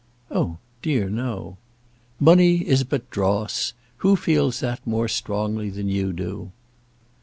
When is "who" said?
3.97-4.15